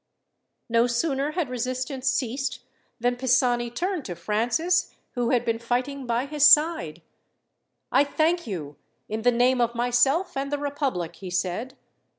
[0.67, 2.63] No sooner had resistance ceased
[2.99, 7.03] than Pisani turned to Francis, who had been fighting by his side:
[7.91, 8.77] "I thank you,
[9.07, 11.77] in the name of myself and the republic," he said.